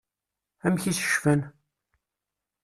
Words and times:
Amek 0.65 0.83
i 0.91 0.93
s-cfan? 0.97 1.41